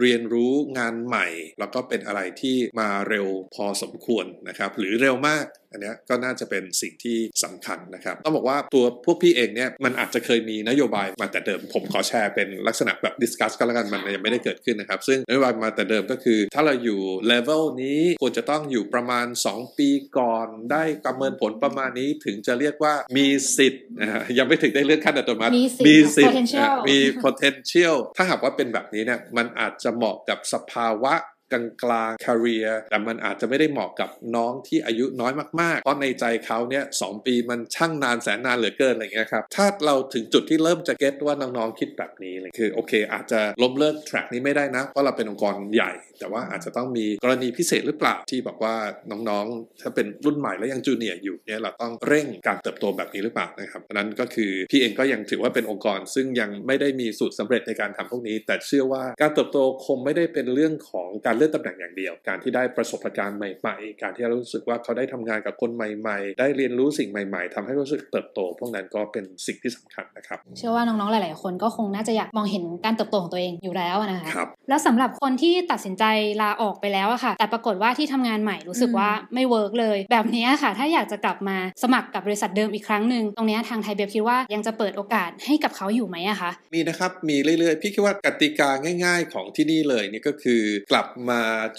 [0.00, 1.26] เรียนรู้งานใหม่
[1.58, 19.88] แล้วก็เป็นอะไรที่มาเร็วพอสมควรนะครับ หรือเร็วมาก อันเนี้ยก็น่าจะเป็นสิ่งที่สำคัญนะครับ ต้องบอกว่าตัวพวกพี่เองเนี่ยมันอาจจะเคยมีนโยบายมาแต่เดิมผมขอแชร์เป็นลักษณะแบบ discuss ก็แล้วกันมันยังไม่ได้เกิดขึ้นนะครับ ซึ่งนโยบายมาแต่เดิมก็คือ ถ้าเราอยู่เลเวลนี้ควรจะต้องอยู่ประมาณ 2 ปี
[20.18, 23.26] ก่อน ได้ประเมินผลประมาณนี้ถึงจะเรียกว่ามี
[23.56, 31.14] สิทธิ์นะฮะยังไม่ถึงได้เลื่อนขั้นอัตโนมัติมีสิทธิ์ทธิ์ potential อะมี potential ถ้าหากว่าเป็นแบบนี้เนี่ยมันอาจจะเหมาะกับสภาวะ
[31.52, 48.74] กลางกลาง career แต่มันอาจจะไม่ได้เหมาะกับน้องที่อายุน้อยมากๆ เพราะในใจเขาเนี่ยสองปีมันช่างนานแสนนานเหลือเกินอะไรเงี้ยครับ ถ้าเราถึงจุดที่เริ่มจะเก็ตว่าน้องๆคิดแบบนี้เลยคือโอเค อาจจะล้มเลิก track นี้ไม่ได้นะ เพราะเราเป็นองค์กรใหญ่ แต่ว่าอาจจะต้องมีกรณีพิเศษหรือเปล่าที่บอกว่า
[49.10, 76.04] น้องๆ ถ้าเป็นรุ่นใหม่แล้วยังจูเนียร์อยู่เนี่ยเราต้องเร่งการเติบโตแบบนี้หรือเปล่านะครับนนั้นก็คือพี่เองก็ยังถือว่าเป็นองค์กร ซึ่งยังไม่ได้มีสูตรสำเร็จในการทำพวกนี้ แต่เชื่อว่าการเติบโตคงไม่ได้เป็นเรื่องของการเลื่อนตำแหน่งอย่างเดียว การที่ได้ประสบการณ์ใหม่ๆ การที่เรารู้สึกว่าเขาได้ทำงานกับคนใหม่ๆ ได้เรียนรู้สิ่งใหม่ ๆทำให้รู้สึกเติบโต พวกนั้นก็เป็นสิ่งที่สำคัญนะครับ เชื่อว่าน้องๆ หลาย ๆ คนก็คงน่าจะอยากมองเห็นการเติบโตของตัวเองอยู่แล้วนะคะครับแล้วสำหรับคนที่ตัดสินใจ
[76.42, 88.70] ลาออกไปแล้วอะค่ะ แต่ปรากฏว่าที่ทำงานใหม่รู้สึกว่าไม่ work เลย แบบนี้ค่ะ ถ้าอยากจะกลับมาสมัครกับบริษัทเดิมอีกครั้งหนึ่งตรงเนี้ยทางไทยเบฟคิดว่ายังจะเปิดโอกาสให้กับเขาอยู่ไหมอะคะมีนะครับมีเรื่อยๆ พี่คิดว่ากติกา
[89.04, 91.31] ง่าย ๆ ของที่นี่เลยนี่ก็คือกลับมา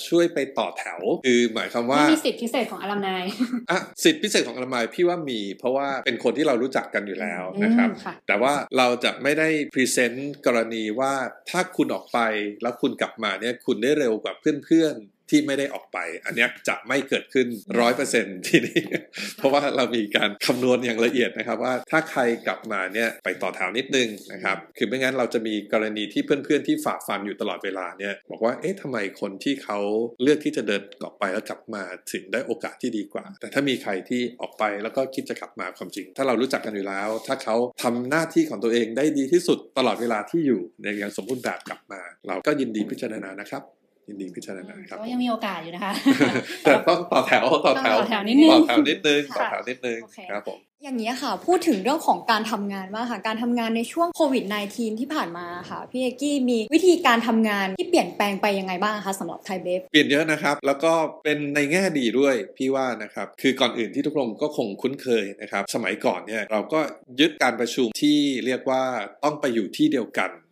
[0.07, 3.23] ช่วยไปต่อแถว คือหมายความว่าไม่มีสิทธิพิเศษของอลัมนาย
[3.71, 11.13] อะสิทธิพิเศษของอนามัยพี่ว่ามี เพราะว่าเป็นคนที่เรารู้จักกันอยู่แล้วนะครับค่ะแต่ว่าเราจะไม่ได้พรีเซนต์กรณีว่า
[11.49, 12.19] ถ้าคุณออกไป
[12.61, 17.47] แล้วคุณกลับมาเนี่ยคุณได้เร็วกว่าเพื่อนๆ ที่ไม่ได้ออกไป อันนี้จะไม่เกิดขึ้น
[17.79, 18.81] ร้อยเปอร์เซ็นที่นี่
[19.37, 29.79] เพราะว่าเรามีการคำนวณอย่างละเอียดนะครับว่าถ้าใครกลับมาเนี่ยไปต่อแถวนิดนึงนะครับคือไม่งั้นเราจะมีกรณีที่เพื่อนๆที่ฝ่าฟันอยู่ตลอดเวลาเนี่ยบอกว่าเอ๊ะทำไมคนที่เขา
[30.21, 43.63] เลือกที่จะเดินออกไปแล้วกลับมาถึงได้โอกาสที่ดีกว่า แต่ถ้ามีใครที่ออกไปแล้วก็คิดจะกลับมาความจริง ถ้าเรารู้จักกันอยู่แล้ว ถ้าเขาทำหน้าที่ของตัวเองได้ดีที่สุดตลอดเวลาที่อยู่ในอย่างสมบูรณ์แบบกลับมา เราก็ยินดีพิจารณานะครับ
[44.07, 45.93] ยินดีพิจารณาครับก็ยังมีโอกาสอยู่นะคะ
[46.63, 66.79] แต่ต้องต่อแถวต่อแถวต่อแถวนิดนึงต่อแถวนิดนึงต่อค่ะแถวนิดนึงโอเคครับผมอย่างนี้ยค่ะ พูดถึงเรื่องของการทำงานมากค่ะ การทำงานในช่วงโควิด -19 ที่ผ่านมาค่ะ พี่เอกกี้มีวิธีการทำงานที่เปลี่ยนแปลงไปยังไงบ้างคะสำหรับไทยเบฟเปลี่ยนเยอะนะครับ แล้วก็เป็นในแง่ดีด้วยพี่ว่านะครับ คือก่อนอื่นที่ทุกคนก็คงคุ้นเคยนะครับ สมัยก่อนเนี่ยเราก็
[67.19, 68.83] ยึดการประชุมที่เรียกว่า
[69.23, 70.42] ต้องไปอยู่ที่เดียวกันนะครับค่ะ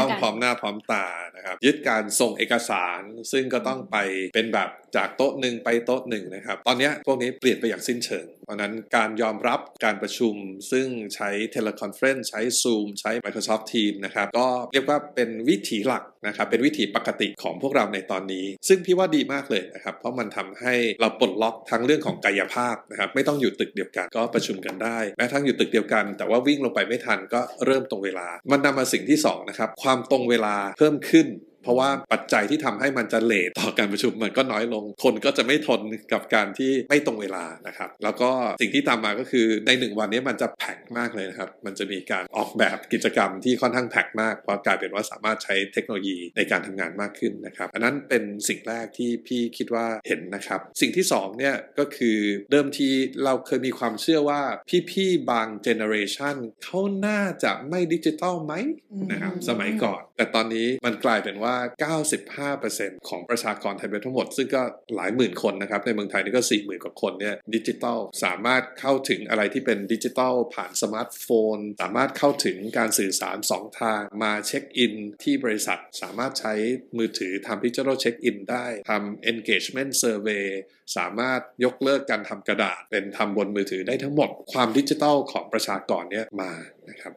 [0.00, 3.00] ต้องพร้อมหน้าพร้อมตานะครับยึดการส่งเอกสาร
[3.32, 3.96] ซึ่งก็ต้องไป
[4.34, 10.34] เป็นแบบจากโต๊ะหนึ่งไปโต๊ะหนึ่งนะครับ ตอนนี้พวกนี้เปลี่ยนไปอย่างสิ้นเชิง เพราะนั้นการยอมรับการประชุม
[10.72, 31.26] ซึ่งใช้ teleconference ใช้ Zoom ใช้ Microsoft Teams นะครับ ก็เรียกว่าเป็นวิถีหลักนะครับ เป็นวิถีปกติของพวกเราในตอนนี้ ซึ่งพี่ว่าดีมากเลยนะครับ เพราะมันทำให้เราปลดล็อกทั้งเรื่องของกายภาพนะครับไม่ต้องอยู่ตึกเดียวกันก็ประชุมกันได้แม้ทั้งอยู่ตึกเดียวกัน แต่ว่าวิ่งลงไปไม่ทันก็เริ่มตรงเวลา มันนำมาสิ่งที่สองนะครับความตรงเวลาเพิ่มขึ้น
[31.68, 35.80] เพราะว่าปัจจัยที่ทำให้มันจะ late ต่อการประชุมมันก็น้อยลง คนก็จะไม่ทน
[36.12, 52.18] กับการที่ไม่ตรงเวลานะครับ แล้วก็สิ่งที่ตามมาก็คือในหนึ่งวันนี้มันจะแพ็คมากเลยนะครับ มันจะมีการออกแบบกิจกรรมที่ค่อนข้างแพ็คมากเพราะกลายเป็นว่าสามารถใช้เทคโนโลยีในการทำงานมากขึ้นนะครับอันนั้นเป็นสิ่งแรกที่พี่คิดว่าเห็นนะครับ สิ่งที่สองเนี่ยก็คือ
[52.50, 52.88] เดิมที
[53.24, 54.42] เราเคยมีความเชื่อว่า
[54.90, 58.54] พี่ๆบาง generation เขาน่าจะไม่ดิจิตอลไหม
[59.10, 61.56] นะครับอืมสมัยก่อน แต่ตอนนี้มันกลายเป็นว่า
[62.46, 64.62] 95%ของประชากรไทยทั้งหมด ซึ่งก็
[64.94, 71.26] หลายหมื่นคนนะครับ ในเมืองไทยนี่ก็ 40,000 กว่าคนเนี่ยดิจิตอลสามารถเข้าถึงอะไรที่เป็นดิจิตอลผ่านสมาร์ทโฟ
[71.56, 76.54] น สามารถเข้าถึงการสื่อสาร 2 ทาง มาเช็คอินที่บริษัทสามารถใช้
[76.96, 80.46] มือถือทำ digital check-in ได้ทำ engagement survey
[80.96, 86.52] สามารถยกเลิกการทำกระดาษ เป็นทำบนมือถือได้ทั้งหมดความดิจิทัลของประชากรเนี่ยมา
[86.90, 87.14] นะครับ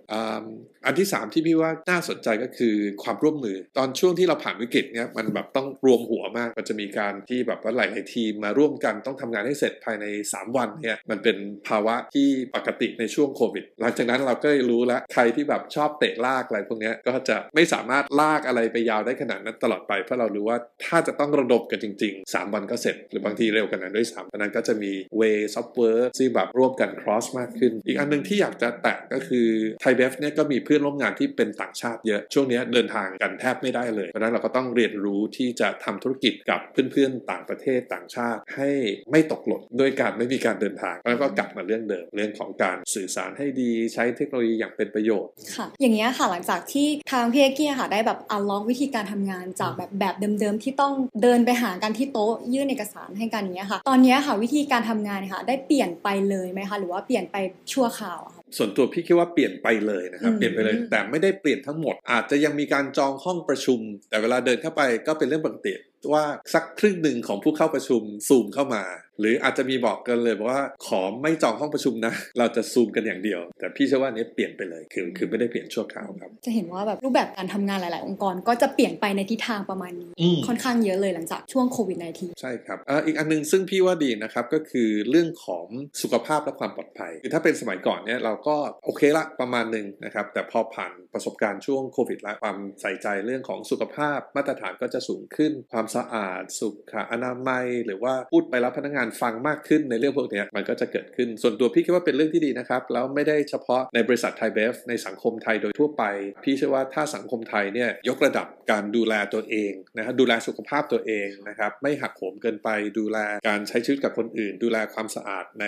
[0.85, 26.89] อันที่ 3 ที่พี่ว่าน่าสนใจก็คือความร่วมมือ ตอนช่วงที่เราผ่านวิกฤตเนี่ยมันแบบต้องรวมหัวมาก มันจะมีการที่แบบว่าหลายๆทีมมาร่วมกันต้องทำงานให้เสร็จภายใน 3 วันเนี่ยมันเป็นภาวะที่ปกติในช่วงโควิด หลังจากนั้นเราก็รู้แล้วใครที่แบบชอบเตะลากอะไรพวกนี้ก็จะไม่สามารถลากอะไรไปยาวได้ขนาดนั้นตลอดไปเพราะเรารู้ว่าถ้าจะต้องระดมกันจริง ๆ 3 วันก็เสร็จ หรือบางทีเร็วกันนั้นด้วยซ้ำเพราะนั้นก็จะมี way software ที่แบบร่วมกัน
[27.01, 29.47] cross มากขึ้น อีกอันนึงที่อยากจะแตะก็คือ
[29.81, 38.69] ไทยเบฟเนี่ยก็มีเพื่อนร่วมงานที่เป็นต่างชาติเยอะ ช่วงนี้เดินทางกันแทบไม่ได้เลยเพราะนั้นเราก็ต้องเรียนรู้ที่จะทำธุรกิจกับเพื่อนๆต่างประเทศต่างชาติ ให้
[39.11, 57.37] ไม่ตกหล่นด้วยการไม่มีการเดินทางแล้วก็กลับมาเรื่องเดิมเรื่องของการสื่อสารให้ดีใช้เทคโนโลยีอย่างเป็นประโยชน์ค่ะ อย่างเงี้ยค่ะหลังจากที่ทางพี่เอกกี้ค่ะได้แบบอัลล็อกวิธีการทำงานจากแบบแบบเดิมๆที่ต้องเดินไปหากันที่โต๊ะยื่นเอกสารให้กันอย่างเงี้ยค่ะ ตอนเนี้ยค่ะวิธีการทำงานค่ะได้เปลี่ยนไปเลยไหมคะหรือว่าเปลี่ยนไป
[57.73, 65.73] ชั่วคราวอะค่ะส่วนตัวพี่คิดว่าเปลี่ยนไปเลยนะครับอืมเปลี่ยนไปเลย แต่ไม่ได้เปลี่ยนทั้งหมด อาจจะยังมีการจองห้องประชุม แต่เวลาเดินเข้าไปก็เป็นเรื่องปกติ
[66.13, 68.83] ว่าสักครึ่งหนึ่งของผู้เข้าประชุมซูมเข้ามา
[69.19, 85.65] หรืออาจจะมีบอกกันเลยว่าขอไม่จองห้องประชุมนะ เราจะซูมกันอย่างเดียว แต่พี่เชื่อว่าอันนี้เปลี่ยนไปเลยคือคือไม่ได้เปลี่ยนชั่วคราวครับ จะเห็นว่าแบบรูปแบบการทำงานหลาย ๆ องค์กรก็จะเปลี่ยนไปในทิศทางประมาณนี้อืมค่อนข้างเยอะเลยหลังจากช่วงโควิด -19 ใช่ครับเอ่ออีกอันหนึงซึ่งพี่ว่าดีนะครับก็คือเรื่องของ
[86.01, 96.75] สุขภาพและความปลอดภัยคือถ้าเป็นสมัยก่อนเนี่ยเราก็โอเคละประมาณหนึ่งนะครับแต่พอผ่าน ประสบการณ์ช่วงโควิดแล้วความใส่ใจเรื่องของสุขภาพมาตรฐานก็จะสูงขึ้น ความสะอาดสุข
[97.11, 106.03] อนามัย หรือว่าพูดไปแล้วพนักงานฟังมากขึ้นในเรื่องพวกนี้มันก็จะเกิดขึ้นส่วนตัวพี่คิดว่าเป็นเรื่องที่ดีนะครับแล้วไม่ได้เฉพาะในบริษัทไทยเบฟในสังคมไทยโดยทั่วไป
[106.43, 112.69] พี่เชื่อว่าถ้าสังคมไทยเนี่ยยกระดับการดูแลตัวเองนะฮะดูแลสุขภาพตัวเองนะครับไม่หักโหมเกินไป
[112.99, 115.65] ดูแลการใช้ชีวิตกับคนอื่น ดูแลความสะอาดใน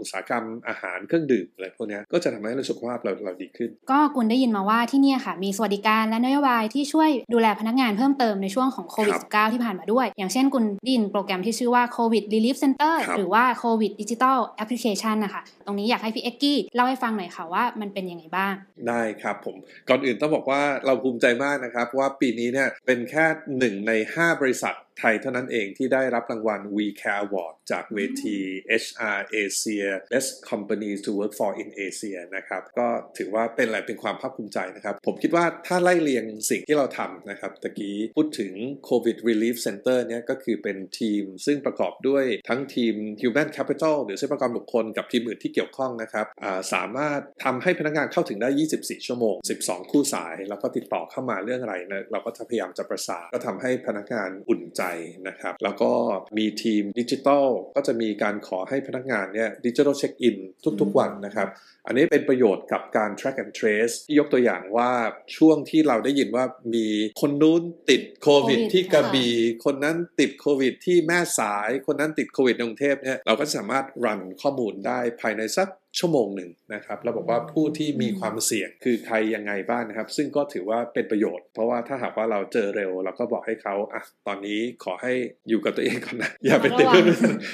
[0.00, 18.54] อุตสาหกรรมอาหารเครื่องดื่มอะไรพวกนี้ก็จะทำให้เราสุขภาพเราเราดีขึ้น ก็กุลได้ยินมาว่าที่เนี่ยค่ะมีสวัสดิการและนโยบายที่ช่วยดูแลพนักงานเพิ่มเติมในช่วงของโควิด -19 ที่ผ่านมาด้วย อย่างเช่นกุลได้ยินโปรแกรมที่ชื่อว่า COVID Relief Center ครับหรือว่า COVID Digital Application นะคะ ตรงนี้อยากให้พี่เอ็กกี้เล่าให้ฟังหน่อยค่ะว่ามันเป็นยังไงบ้าง
[18.88, 19.56] ได้ครับผม
[19.88, 23.24] ก่อนอื่นต้องบอกว่าเราภูมิใจมากนะครับว่าปีนี้เนี่ยเป็นแค่
[23.58, 28.38] หนึ่งใน 5 บริษัท ไทยเท่านั้นเองที่ได้รับรางวัล We Care Award จากเวที
[28.82, 38.52] HR Asia Best Companies to Work for in Asia นะครับ ก็ถือว่าเป็นอะไรเป็นความภาคภูมิใจนะครับ ผมคิดว่าถ้าไล่เรียงสิ่งที่เราทำนะครับตะกี้พูดถึง
[38.90, 46.26] COVID Relief Center เนี่ยก็คือเป็นทีมซึ่งประกอบด้วยทั้งทีม Human Capital หรือทรัพยากรบุคคลกับทีมอื่นที่เกี่ยวข้องนะครับ
[46.72, 54.82] สามารถทำให้พนักงานเข้าถึงได้ 24 ชั่วโมง 12 คู่สาย แล้วก็ติดต่อเข้ามาเรื่องอะไรนะเราก็จะพยายามจะประสานก็ทำให้พนักงานอุ่นใจ
[55.28, 55.92] นะครับ แล้วก็
[56.38, 60.36] มีทีมดิจิทัลก็จะมีการขอให้พนักงานเนี่ยดิจิทัลเช็คอิน
[60.80, 61.48] ทุกๆวันนะครับ
[61.86, 64.92] อันนี้เป็นประโยชน์กับการ track and trace ที่ยกตัวอย่างว่า
[65.36, 66.44] ช่วงที่เราได้ยินว่า
[66.74, 66.86] มี
[67.20, 75.68] คนนู้นติดโควิดโควิดที่กระบี่คนนั้นติดโควิด ที่แม่สายคนนั้นติดโควิดในกรุงเทพเนี่ยเราก็สามารถรันข้อมูลได้ภายในสัก
[75.98, 85.12] ชั่วโมงหนึ่งนะครับเราบอกว่าผู้ที่มีความเสี่ยงคือใครยังไงบ้างนะครับ ซึ่งก็ถือว่าเป็นประโยชน์ เพราะว่าถ้าหากว่าเราเจอเร็ว เราก็บอกให้เขาอะตอนนี้ขอให้
[85.48, 87.06] อยู่กับตัวเองก่อนนะอย่าไปติดระวัง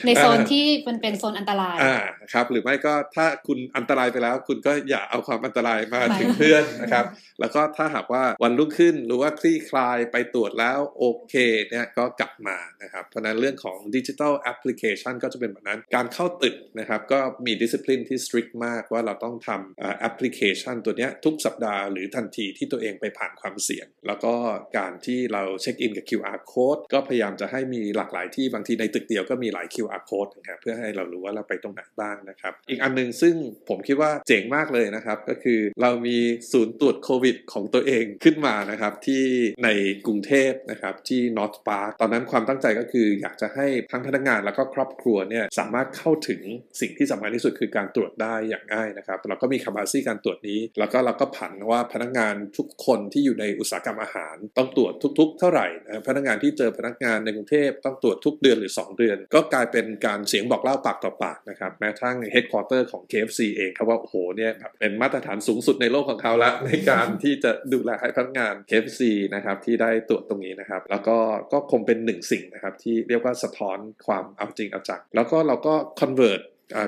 [0.07, 1.97] ในโซนอ่าที่มันเป็นโซนอันตรายอ่า
[2.33, 7.05] ครับหรือไม่ก็ถ้าคุณอันตรายไปแล้ว คุณก็อย่าเอาความอันตรายมามาถึงเพื่อนนะครับ
[7.41, 11.35] แล้วก็ถ้าหากว่าวันรุ่งขึ้นหรือว่าคลี่คลายไปตรวจแล้วโอเค
[11.71, 24.35] เนี่ยก็กลับมานะครับเพราะฉะนั้นเรื่องของดิจิทัลแอปพลิเคชันก็จะเป็นแบบนั้นการเข้าตึกนะครับก็มีดิส c ปลินที่ strict มากว่าเราต้องทำแอปพลิเคชันตัวนี้ทุกสัปดาห์หรือทันทีที่ตัวเองไปผ่านความเสี่ยง แล้วก็
[24.79, 33.35] การที่เราเช็คอินกับ QR code ก็พยายามจะให้มีหลากหลายที่บางทีในตึกเดียวก็มีหลาย QR code นะครับเพื่อให้เรารู้ว่าเราไปตรงไหนบ้างนะครับอีกอันหนึงซึ่ง
[33.69, 36.19] ผมคิดว่าเจ๋งมากเลยนะครับก็คือเรามี
[36.53, 39.25] ศูนย์ตรวจโควิดของตัวเองขึ้นมานะครับที่
[39.65, 39.69] ใน
[40.07, 46.41] กรุงเทพนะครับที่ North Park ตอนนั้นความตั้งใจก็คืออยากจะให้ทั้งพนักงานแล้วก็ครอบครัวเนี่ยสามารถเข้าถึง
[46.81, 69.03] สิ่งที่สำคัญที่สุดคือการตรวจได้อย่างง่ายนะครับ เราก็มี capacity การตรวจนี้ แล้วก็เราก็ผันว่าพนักงานทุกคนที่อยู่ในอุตสาหกรรมอาหาร ต้องตรวจทุก ๆ เท่าไหร่นะพนักงานที่เจอพนักงานในกรุงเทพต้องตรวจทุกเดือนหรือ 2 เดือน ก็กลายเป็นการเสียงบอกเล่าปากต่อปากนะครับแม้ทั้ง headquarter ของ KFC เองครับว่าโอ้โหเนี่ยแบบเป็นมาตรฐานสูงสุดในโลกของเขาละในการที่จะดูแลให้พนักงาน KFC
[69.35, 71.19] นะครับที่ได้ตรวจตรงนี้นะครับ แล้วก็
[71.53, 76.43] ก็คงเป็นหนึ่งสิ่งนะครับที่เรียกว่าสะท้อนความเอาจริงเอาจังแล้วก็เราก็ convert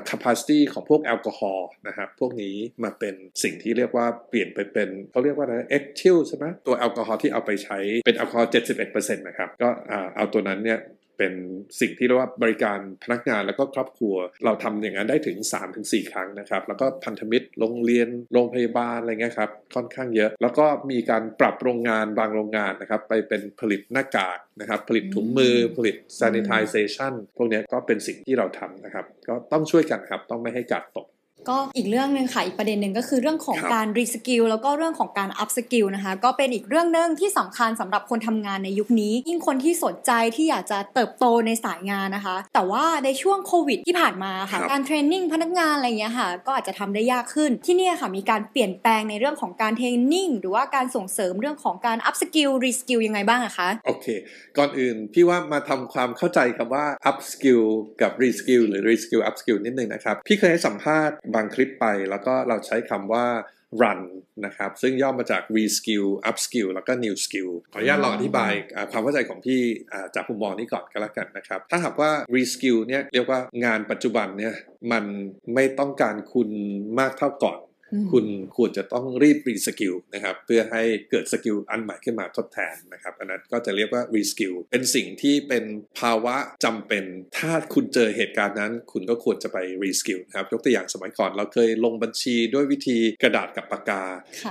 [0.09, 8.49] capacity ของพวกแอลกอฮอล์นะครับพวกนี้มาเป็นสิ่งที่เรียกว่าเปลี่ยนไปเป็นเขาเรียกว่าอะไรเอ็กทิลใช่ไหมตัวแอลกอฮอล์ที่เอาไปใช้เป็นแอลกอฮอล์
[8.87, 9.69] 71%นะครับก็
[10.15, 10.79] เอาตัวนั้นเนี่ย
[11.17, 11.33] เป็น
[11.79, 15.37] สิ่งที่เรียกว่าบริการพนักงานแล้วก็ครอบครัว เราทำอย่างนั้นได้ถึง
[15.75, 31.07] 3-4 ครั้งนะครับ แล้วก็พันธมิตรโรงเรียนโรงพยาบาลอะไรเงี้ยครับค่อนข้างเยอะ แล้วก็มีการปรับโรงงานบางโรงงานนะครับ ไปเป็นผลิตหน้ากากนะครับ ผลิตถุงมือผลิต sanitization พวกนี้ก็เป็นสิ่งที่เราทำนะครับ ก็ต้องช่วยกันครับ ต้องไม่ให้กาดตก
[31.49, 52.49] ก็อีกเรื่องหนึ่งค่ะอีกประเด็นหนึ่งก็คือเรื่องของการ reskill แล้วก็เรื่องของการ upskill นะคะ ก็เป็นอีกเรื่องหนึ่งที่สำคัญสำหรับคนทำงานในยุคนี้ ยิ่งคนที่สนใจที่อยากจะเติบโตในสายงานนะคะ แต่ว่าในช่วงโควิดที่ผ่านมาค่ะ การ training พนักงานอะไรเงี้ยค่ะ ก็อาจจะทำได้ยากขึ้นที่นี่ค่ะมีการเปลี่ยนแปลงในเรื่องของการ training หรือว่าการส่งเสริมเรื่องของการ upskill
[52.63, 54.07] reskill ยังไงบ้างอะคะโอเค
[54.57, 57.61] ก่อนอื่นพี่ว่ามาทำความเข้าใจกับว่า upskill
[58.01, 63.25] กับ reskill หรือ reskill upskill นิดนึงนะครับพี่เคยให้สัมภาษณ์บางคลิปไปแล้วก็เราใช้คำว่า
[63.81, 64.01] run
[64.45, 68.51] นะครับ ซึ่งย่อมาจาก reskill upskill แล้วก็ new skill ขออนุญาตลองอธิบาย
[68.91, 69.61] ความเข้าใจของพี่
[70.15, 74.53] จากมุมมองนี้ก่อนก็แล้วกันนะครับ ถ้าหากว่า reskill เนี่ยเรียกว่างานปัจจุบันเนี่ย
[74.91, 75.03] มัน
[75.53, 76.49] ไม่ต้องการคุณ
[76.99, 77.57] มากเท่าก่อน
[78.11, 78.25] คุณ
[78.57, 85.63] ควรจะต้องรีบ reskill นะครับเพื่อให้เกิด skill อันใหม่ขึ้นมาทดแทนนะครับอันนั้นก็จะเรียกว่า reskill เป็นสิ่งที่เป็น
[85.99, 87.03] ภาวะจำเป็น
[87.37, 94.03] ถ้าคุณเจอเหตุการณ์นั้น คุณก็ควรจะไป reskill นะครับยกตัวอย่างสมัยก่อนเราเคยลงบัญชีด้วยวิธีกระดาษกับปากกา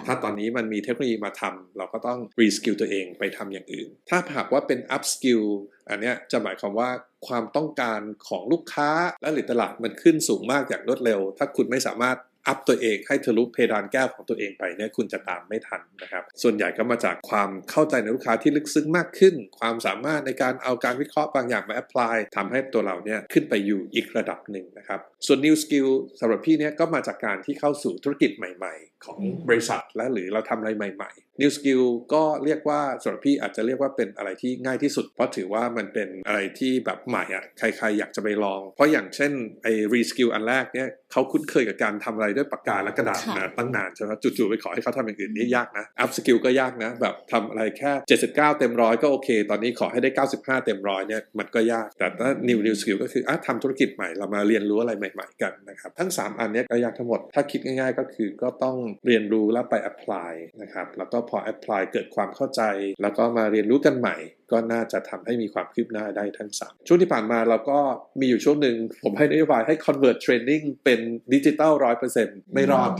[0.07, 5.42] ถ้าตอนนี้มันมีเทคโนโลยีมาทำเราก็ต้อง reskill ตัวเองไปทำอย่างอื่น ถ้าหากว่าเป็น upskill
[5.88, 6.90] อันนี้จะหมายความว่า
[7.26, 8.90] ความต้องการของลูกค้า
[9.22, 25.88] และหรือตลาดมันขึ้นสูงมากอย่างรวดเร็ว ถ้าคุณไม่สามารถ up ตัวเองให้ทะลุเพดานแก้วของตัวเองไปเนี่ยคุณจะตามไม่ทันนะครับ ส่วนใหญ่ก็มาจากความเข้าใจในลูกค้าที่ลึกซึ้งมากขึ้น ความสามารถในการเอาการวิเคราะห์บางอย่างมา apply ทำให้ตัวเราเนี่ยขึ้นไปอยู่อีกระดับหนึ่งนะครับ ส่วน new skill
[26.20, 46.90] สำหรับพี่เนี่ยก็มาจากการที่เข้าสู่ธุรกิจใหม่ ๆ ของบริษัทและหรือเราทำอะไรใหม่ ๆ new skill ก็เรียกว่าสำหรับพี่อาจจะเรียกว่าเป็นอะไรที่ง่ายที่สุด เพราะถือว่ามันเป็นอะไรที่แบบใหม่อะใครๆ อยากจะไปลอง เพราะอย่างเช่นไอ้ reskill อันแรกเนี่ยเขาคุ้นเคยกับการทำอะไรด้วยปากกาและกระดาษนะตั้งนานใช่ไหมจู่ๆไปขอให้เขาทำอย่างอื่นนี่ยากนะ up skill ก็ยากนะ
[47.01, 47.92] แบบทำอะไรแค่
[48.27, 59.75] 79 เต็มร้อยก็โอเค ตอนนี้ขอให้ได้ 95 เต็มร้อยเนี่ยมันก็ยาก แต่ถ้า new new skill ก็คืออะทำธุรกิจใหม่เรามาเรียนรู้อะไรใหม่ๆกันนะครับ ทั้ง 3 อันนี้ก็ยากทั้งหมด ถ้าคิดง่ายๆ ก็คือก็ต้องเรียนรู้แล้วไป
[59.90, 62.62] apply นะครับ แล้วก็พอ apply เกิดความเข้าใจ
[63.03, 64.16] แล้วก็มาเรียนรู้กันใหม่
[64.55, 67.79] ก็น่าจะทำให้มีความคืบหน้าได้ทั้ง3ช่วงที่ผ่านมาเราก็
[68.21, 71.01] มีอยู่ช่วงหนึ่งผมให้นโยบายให้ convert training เป็น
[71.35, 72.90] ดิจิตอลร้อยเปอร์เซ็นต์ไม่รอด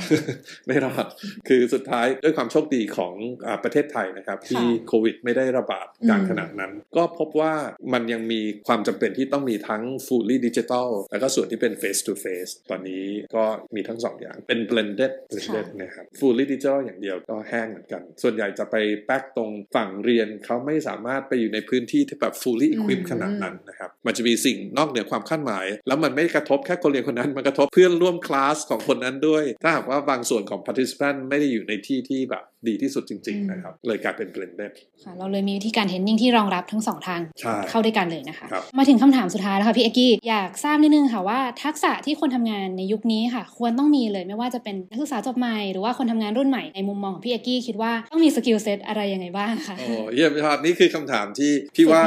[0.67, 1.07] ไม่รอด
[1.49, 3.14] คือสุดท้ายด้วยความโชคดีของ
[3.47, 7.55] อประเทศไทยนะครับ ที่โควิดไม่ได้ระบาดการขนาดนั้น ก็พบว่า
[7.93, 22.68] มันยังมีความจำเป็นที่ต้องมีทั้ง fully digital แล้วก็ส่วนที่เป็น face to face ตอนนี้ก็มีทั้งสองอย่างเป็น blended blended นะครับ fully digital อย่างเดียวก็แห้งเหมือนกัน ส่วนใหญ่จะไปแป๊กตรงฝั่งเรียนเขาไม่สามารถไปอยู่ในพื้นที่ที่แบบ fully
[22.74, 34.72] equipped ขนาดนั้นนะครับ มันจะมีสิ่งนอกเหนือความคาดหมาย แล้วมันไม่กระทบแค่คนเรียนคนนั้น มันกระทบเพื่อนร่วมคลาสของคนนั้นด้วย ถ้าหากว่าบางส่วนของ participant ไม่ได้อยู่ในที่ที่แบบ ดีที่สุดจริง ๆ นะครับ เลยกลายเป็น blended
[35.05, 52.03] ค่ะเราเลยมีวิธีการ training ที่รองรับทั้งสองทางใช่เข้าด้วยกันเลยนะคะครับมาถึงคำถามสุดท้ายแล้วค่ะพี่เอกกี้อยากทราบนิดนึงค่ะว่าทักษะที่คนทำงานในยุคนี้ค่ะ ควรต้องมีเลยไม่ว่าจะเป็นนักศึกษาจบใหม่หรือว่าคนทำงานรุ่นใหม่ในมุมมองของพี่เอกกี้คิดว่าต้องมี skill set อะไรยังไงบ้างคะโอ้เยี่ยมยอดนี่คือคำถามที่พี่ว่า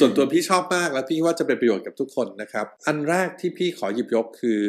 [0.00, 4.60] ส่วนตัวพี่ชอบมากและพี่ว่าจะเป็นประโยชน์กับทุกคนนะครับอันแรกที่พี่ขอหยิบยกคือ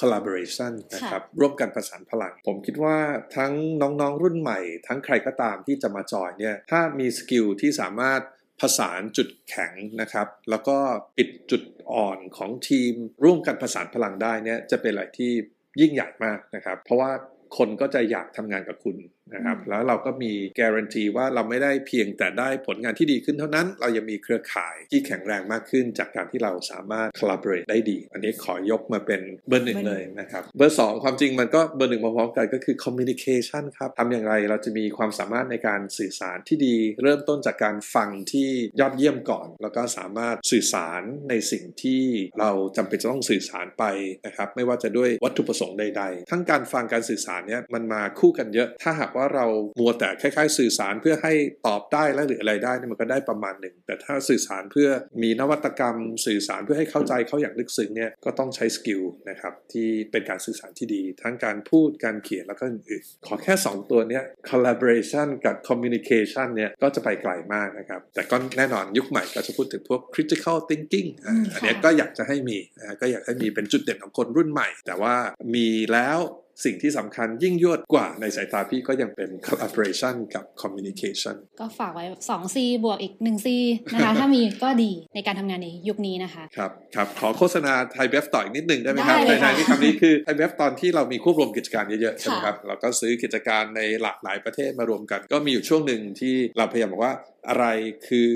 [0.00, 2.98] collaboration นะครับร่วมกันประสานพลัง ผมคิดว่า
[3.36, 3.52] ทั้ง
[3.82, 8.20] น้องๆรุ่นใหม่ ทั้งใครก็ตามที่จะมาจอยเนี่ยถ้ามีสกิลที่สามารถ
[8.60, 10.76] ผสานจุดแข็งนะครับ แล้วก็
[11.16, 12.92] ปิดจุดอ่อนของทีม
[13.24, 15.32] ร่วมกันผสานพลังได้เนี่ยจะเป็นอะไรที่
[15.80, 17.10] ยิ่งใหญ่มากนะครับ เพราะว่า
[17.56, 18.96] คนก็จะอยากทำงานกับคุณ
[19.34, 38.48] นะครับแล้วเราก็มีการันตีว่าเราไม่ได้เพียงแต่ได้ผลงานที่ดีขึ้นเท่านั้น เรายังมีเครือข่ายที่แข็งแรงมากขึ้น จากการที่เราสามารถ collaborate ได้ดี อันนี้ขอยกมาเป็นเบอร์หนึ่งเลยนะครับเบอร์สองความจริงมันก็เบอร์หนึ่งมาพร้อมกันก็คือ communication ครับทำอย่างไรเราจะมีความสามารถในการสื่อสารที่ดี เริ่มต้นจากการฟังที่
[38.80, 42.02] ยอดเยี่ยมก่อน แล้วก็สามารถสื่อสารในสิ่งที่
[42.40, 43.84] เราจำเป็นจะต้องสื่อสารไป
[44.26, 49.46] นะครับไม่ว่าจะด้วยวัตถุประสงค์ใด ๆ ทั้งการฟังการสื่อสารเนี่ยมันมาคู่กันเยอะถ้าหากว่าเรา
[49.80, 51.32] มัวแต่คล้ายๆ สื่อสารเพื่อให้
[51.66, 54.88] ตอบได้และหรืออะไรได้เนี่ยมันก็ได้ประมาณหนึ่ง แต่ถ้าสื่อสารเพื่อ
[55.22, 75.14] มีนวัตกรรม สื่อสารเพื่อให้เข้าใจเขาอย่างลึกซึ้งเนี่ยก็ต้องใช้ skill นะครับที่เป็นการสื่อสารที่ดี ทั้งการพูดการเขียนแล้วก็อื่นๆขอแค่ 2 ตัวเนี้ย collaboration กับ communication เนี่ยก็จะไปไกลมากนะครับ แต่ก็แน่นอนยุคใหม่ก็จะพูดถึงพวก critical thinking อะอืมอันเนี้ยค่ะก็อยากจะให้มีนะฮะก็อยากให้มีเป็นจุดเด่นของคนรุ่นใหม่ แต่ว่า
[75.54, 76.18] มีแล้ว
[76.64, 83.48] สิ่งที่สำคัญยิ่งยวดกว่าในสายตาพี่ก็ยังเป็น collaboration กับ communication ก็ฝากไว้ 2C บวกอีก 1C
[83.92, 97.14] นะคะ ถ้ามีก็ดีในการทำงานในยุคนี้นะคะ ครับครับขอโฆษณาไทยเบฟต่ออีกนิดหนึ่งได้ไหมครับได้เลยในค่ะที่คำนี้คือไทยเบฟตอนที่เรามีควบรวมกิจการเยอะๆใช่ไหมค่ะครับ เราก็ซื้อกิจการในหลากหลายประเทศมารวมกัน ก็มีอยู่ช่วงหนึ่งที่เราพยายามบอกว่า
[97.48, 97.66] อะไร
[98.08, 98.30] คือ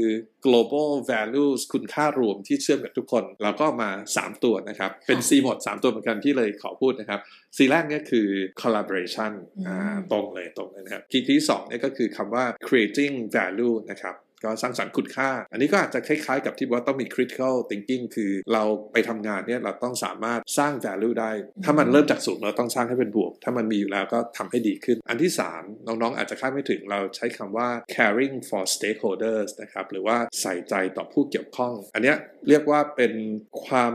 [0.46, 7.20] global values คุณค่ารวมที่เชื่อมกับทุกคนเราก็มา 3 ตัวนะครับ เป็น C หมด 3 ตัวเหมือนกันที่เลยขอพูดนะครับ
[7.56, 8.26] C แรกเนี่ยคือ
[8.62, 9.32] collaboration
[9.66, 21.30] อ่าอืมตรงเลยตรงเลยนะครับคีย์ที่สองเนี่ยก็คือคำว่า creating value นะครับ ก็สร้างสรรค์คุณค่า อันนี้ก็อาจจะคล้ายๆ กับที่ว่าต้องมี critical thinking คือเราไปทำงานเนี่ยเราต้องสามารถสร้าง value ได้
[21.64, 32.14] ถ้ามันเริ่มจากศูนย์เราต้องสร้างให้เป็นบวก ถ้ามันมีอยู่แล้วก็ทำให้ดีขึ้น อันที่ 3 น้องๆ อาจจะคาดไม่ถึงเราใช้คำว่า caring for stakeholders นะครับหรือว่าใส่ใจต่อผู้เกี่ยวข้อง อันนี้
[32.48, 33.12] เรียกว่าเป็น
[33.66, 33.94] ความ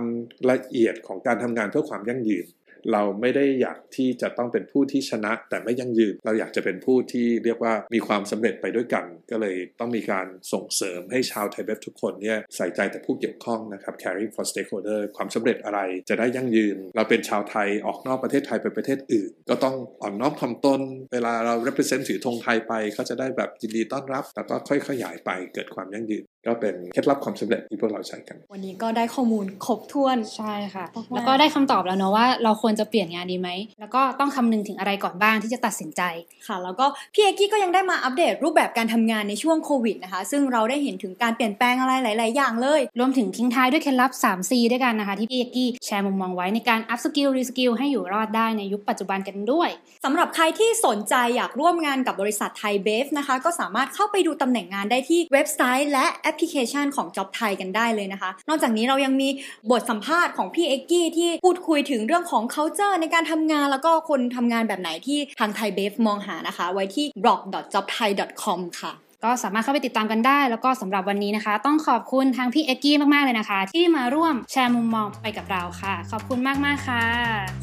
[0.52, 2.46] ละเอียดของการทำงานเพื่อความยั่งยืน
[2.94, 20.82] เราไม่ได้อยากที่จะต้องเป็นผู้ที่ชนะ แต่ไม่ยั่งยืน เราอยากจะเป็นผู้ที่เรียกว่ามีความสำเร็จไปด้วยกัน ก็เลยต้องมีการส่งเสริมให้ชาวไทยเว็บทุกคนเนี่ยใส่ใจแต่ผู้เกี่ยวข้องนะครับ caring for stakeholder ความสำเร็จอะไรจะได้ยั่งยืน เราเป็นชาวไทยออกนอกประเทศไทยไปประเทศอื่น ก็ต้องอ่อนน้อมถ่อมตน
[21.14, 33.50] เวลาเรา represent ถือธงไทยไปเขาจะได้แบบยินดีต้อนรับ แล้วก็ค่อยๆขยายไปเกิดความยั่งยืน ก็เป็นเคล็ดลับความสำเร็จที่พวกเราใช้กัน วันนี้ก็ได้ข้อมูลครบถ้วนใช่ค่ะมากๆแล้วก็ได้คำตอบแล้วเนาะว่าเราควรจะเปลี่ยนงานดีไหม
[33.80, 36.02] แล้วก็ต้องคำนึงถึงอะไรก่อนบ้างที่จะตัดสินใจ
[36.48, 49.70] ค่ะ แล้วก็พี่เอกกี้ก็ยังได้มาอัปเดตรูปแบบการทำงานในช่วงโควิดนะคะ ซึ่งเราได้เห็นถึงการเปลี่ยนแปลงอะไรหลาย ๆ อย่างเลย รวมถึงทิ้งท้ายด้วยเคล็ดลับ 3C ด้วยกันนะคะที่พี่เอกกี้แชร์มุมมองไว้ในการ up skill re skill ให้อยู่รอดได้ในยุคปัจจุบันกันด้วย
[50.06, 59.30] สำหรับใครที่สนใจอยากร่วมงานกับบริษัทไทยเบฟนะคะก็สามารถเข้าไปดูตำแหน่งงานได้ที่เว็บไซต์และแอปพลิเคชันของ Job ไทยกันได้เลยนะคะ นอกจากนี้เรายังมี
[59.72, 68.94] บทสัมภาษณ์ของพี่เอกกี้ที่พูดคุยถึงเรื่องของ culture ในการทำงานแล้วก็คนทำงานแบบไหนที่ทางไทยเบฟมองหานะคะ ไว้ที่ blog.jobthai.com ค่ะ
[69.26, 77.06] ก็สามารถเข้าไปติดตามกันได้ แล้วก็สำหรับวันนี้นะคะ ต้องขอบคุณทางพี่เอกกี้มาก ๆ เลยนะคะ ที่มาร่วมแชร์มุมมองไปกับเราค่ะ ขอบคุณมาก ๆ ค่ะ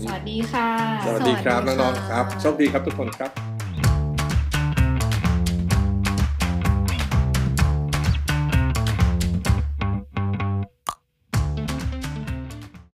[0.04, 0.68] สวัสดีค่ะ
[1.06, 3.57] สวัสดีครับสวัสดีค่ะน้อง ๆ ครับโชคดีครับทุกคนครับ